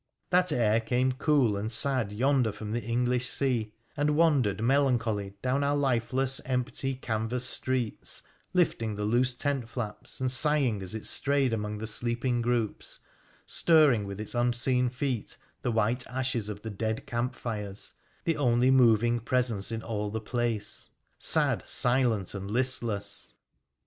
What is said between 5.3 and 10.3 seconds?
down our lifeless, empty canvas streets, lifting the loose tent flaps,